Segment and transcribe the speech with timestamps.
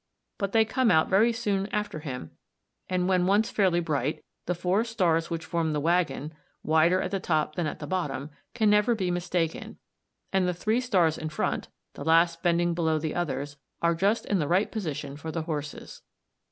[0.39, 2.31] But they come out very soon after him,
[2.89, 7.19] and when once fairly bright, the four stars which form the waggon, wider at the
[7.19, 9.77] top than at the bottom, can never be mistaken,
[10.33, 14.39] and the three stars in front, the last bending below the others, are just in
[14.39, 16.01] the right position for the horses.